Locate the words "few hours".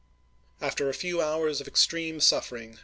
0.95-1.61